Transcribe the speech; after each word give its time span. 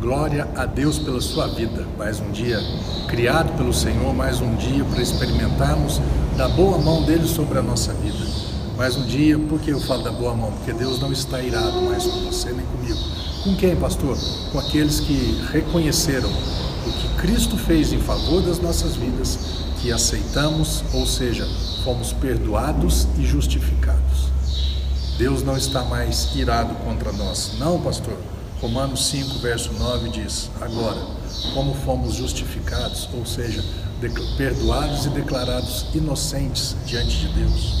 Glória 0.00 0.48
a 0.56 0.64
Deus 0.64 0.98
pela 0.98 1.20
sua 1.20 1.46
vida. 1.48 1.86
Mais 1.98 2.20
um 2.20 2.30
dia 2.30 2.58
criado 3.06 3.54
pelo 3.58 3.70
Senhor, 3.70 4.14
mais 4.14 4.40
um 4.40 4.56
dia 4.56 4.82
para 4.82 5.02
experimentarmos 5.02 6.00
da 6.38 6.48
boa 6.48 6.78
mão 6.78 7.02
dele 7.02 7.28
sobre 7.28 7.58
a 7.58 7.62
nossa 7.62 7.92
vida. 7.92 8.26
Mais 8.78 8.96
um 8.96 9.04
dia, 9.04 9.38
por 9.38 9.60
que 9.60 9.70
eu 9.70 9.80
falo 9.80 10.02
da 10.02 10.10
boa 10.10 10.34
mão? 10.34 10.52
Porque 10.52 10.72
Deus 10.72 10.98
não 11.00 11.12
está 11.12 11.42
irado 11.42 11.82
mais 11.82 12.06
com 12.06 12.18
você 12.20 12.50
nem 12.50 12.64
comigo. 12.64 12.98
Com 13.44 13.54
quem, 13.56 13.76
pastor? 13.76 14.16
Com 14.50 14.58
aqueles 14.58 15.00
que 15.00 15.38
reconheceram 15.52 16.30
o 16.30 16.92
que 16.92 17.20
Cristo 17.20 17.58
fez 17.58 17.92
em 17.92 18.00
favor 18.00 18.40
das 18.40 18.58
nossas 18.58 18.96
vidas, 18.96 19.38
que 19.82 19.92
aceitamos, 19.92 20.82
ou 20.94 21.04
seja, 21.04 21.46
fomos 21.84 22.10
perdoados 22.10 23.06
e 23.18 23.26
justificados. 23.26 24.30
Deus 25.18 25.42
não 25.42 25.58
está 25.58 25.84
mais 25.84 26.34
irado 26.34 26.74
contra 26.86 27.12
nós. 27.12 27.58
Não, 27.58 27.78
pastor. 27.78 28.16
Romanos 28.60 29.06
5, 29.06 29.38
verso 29.38 29.72
9 29.72 30.10
diz: 30.10 30.50
Agora, 30.60 31.00
como 31.54 31.74
fomos 31.74 32.14
justificados, 32.14 33.08
ou 33.14 33.24
seja, 33.24 33.64
perdoados 34.36 35.06
e 35.06 35.08
declarados 35.10 35.86
inocentes 35.94 36.76
diante 36.84 37.20
de 37.20 37.28
Deus. 37.28 37.80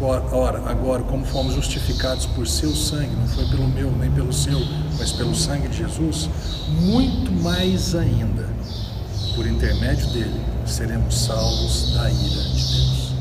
Ora, 0.00 0.58
agora, 0.70 1.02
como 1.02 1.24
fomos 1.24 1.54
justificados 1.54 2.26
por 2.26 2.46
seu 2.46 2.74
sangue, 2.76 3.16
não 3.16 3.26
foi 3.26 3.46
pelo 3.46 3.66
meu 3.66 3.90
nem 3.90 4.10
pelo 4.12 4.32
seu, 4.32 4.60
mas 4.98 5.10
pelo 5.10 5.34
sangue 5.34 5.68
de 5.68 5.78
Jesus, 5.78 6.28
muito 6.68 7.32
mais 7.42 7.94
ainda, 7.94 8.48
por 9.34 9.46
intermédio 9.46 10.06
dele, 10.08 10.40
seremos 10.66 11.18
salvos 11.18 11.94
da 11.94 12.10
ira 12.10 12.42
de 12.42 12.74
Deus. 12.74 13.12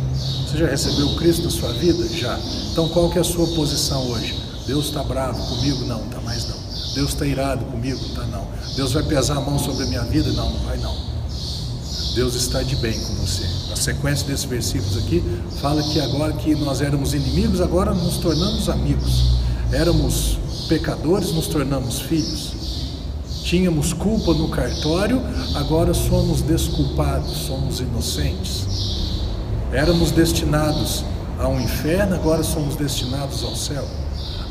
Você 0.48 0.58
já 0.58 0.68
recebeu 0.68 1.16
Cristo 1.16 1.46
na 1.46 1.50
sua 1.50 1.74
vida? 1.74 2.08
Já. 2.10 2.38
Então, 2.72 2.90
qual 2.90 3.10
que 3.10 3.18
é 3.18 3.22
a 3.22 3.24
sua 3.24 3.48
posição 3.56 4.06
hoje? 4.12 4.38
Deus 4.68 4.88
está 4.88 5.04
bravo 5.04 5.42
comigo? 5.48 5.86
Não, 5.86 6.04
está 6.04 6.20
mais 6.22 6.48
não. 6.50 6.65
Deus 6.96 7.10
está 7.10 7.26
irado 7.26 7.66
comigo? 7.66 8.00
Tá 8.16 8.24
não. 8.24 8.48
Deus 8.74 8.94
vai 8.94 9.04
pesar 9.04 9.36
a 9.36 9.42
mão 9.42 9.60
sobre 9.60 9.84
a 9.84 9.88
minha 9.88 10.04
vida? 10.04 10.32
Não, 10.32 10.50
não 10.50 10.60
vai 10.62 10.78
não. 10.78 10.96
Deus 12.16 12.36
está 12.36 12.64
de 12.64 12.78
bem 12.78 12.98
com 12.98 13.16
você. 13.16 13.46
Na 13.70 13.76
sequência 13.76 14.26
desses 14.26 14.46
versículos 14.46 14.98
aqui, 14.98 15.22
fala 15.60 15.84
que 15.84 16.00
agora 16.00 16.32
que 16.32 16.56
nós 16.56 16.80
éramos 16.80 17.14
inimigos, 17.14 17.60
agora 17.60 17.94
nos 17.94 18.18
tornamos 18.20 18.70
amigos. 18.70 19.36
Éramos 19.74 20.38
pecadores, 20.70 21.34
nos 21.34 21.48
tornamos 21.48 22.00
filhos. 22.00 22.54
Tínhamos 23.44 23.92
culpa 23.92 24.34
no 24.34 24.48
cartório, 24.48 25.22
agora 25.54 25.94
somos 25.94 26.42
desculpados, 26.42 27.46
somos 27.46 27.82
inocentes. 27.82 28.66
Éramos 29.74 30.12
destinados 30.12 31.04
ao 31.40 31.60
inferno, 31.60 32.16
agora 32.16 32.44
somos 32.44 32.76
destinados 32.76 33.44
ao 33.44 33.56
céu. 33.56 33.86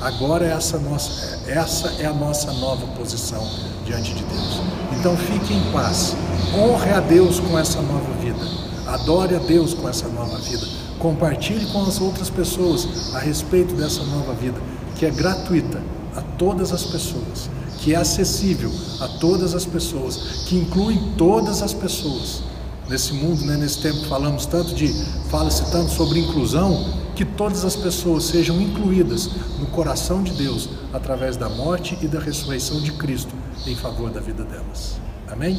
Agora 0.00 0.44
essa, 0.44 0.78
nossa, 0.78 1.41
essa 1.46 1.88
é 1.98 2.06
a 2.06 2.12
nossa 2.12 2.52
nova 2.52 2.86
posição 2.88 3.42
diante 3.86 4.12
de 4.12 4.22
Deus. 4.24 4.60
Então 4.98 5.16
fique 5.16 5.54
em 5.54 5.72
paz, 5.72 6.16
honre 6.54 6.91
a 6.91 7.00
Deus 7.00 7.41
com 7.41 7.58
essa 7.58 7.80
nova 7.80 8.12
vida, 8.20 8.41
adore 8.86 9.34
a 9.34 9.38
Deus 9.38 9.72
com 9.72 9.88
essa 9.88 10.08
nova 10.08 10.36
vida, 10.38 10.66
compartilhe 10.98 11.66
com 11.66 11.82
as 11.84 12.00
outras 12.00 12.28
pessoas 12.28 13.14
a 13.14 13.19
respeito 13.19 13.74
dessa 13.74 14.02
nova 14.04 14.34
vida, 14.34 14.60
que 14.96 15.06
é 15.06 15.10
gratuita 15.10 15.80
a 16.14 16.20
todas 16.20 16.72
as 16.72 16.84
pessoas, 16.84 17.48
que 17.78 17.94
é 17.94 17.96
acessível 17.96 18.70
a 19.00 19.08
todas 19.08 19.54
as 19.54 19.64
pessoas, 19.64 20.16
que 20.46 20.56
inclui 20.56 20.98
todas 21.16 21.62
as 21.62 21.72
pessoas. 21.72 22.42
Nesse 22.88 23.14
mundo, 23.14 23.44
né, 23.44 23.56
nesse 23.56 23.80
tempo, 23.80 24.04
falamos 24.06 24.44
tanto 24.46 24.74
de, 24.74 24.88
fala-se 25.30 25.70
tanto 25.70 25.90
sobre 25.90 26.20
inclusão, 26.20 27.02
que 27.14 27.24
todas 27.24 27.64
as 27.64 27.76
pessoas 27.76 28.24
sejam 28.24 28.60
incluídas 28.60 29.30
no 29.58 29.66
coração 29.66 30.22
de 30.22 30.32
Deus 30.32 30.68
através 30.92 31.36
da 31.36 31.48
morte 31.48 31.96
e 32.02 32.08
da 32.08 32.20
ressurreição 32.20 32.80
de 32.80 32.92
Cristo 32.92 33.34
em 33.66 33.74
favor 33.74 34.10
da 34.10 34.20
vida 34.20 34.44
delas. 34.44 34.96
Amém? 35.28 35.58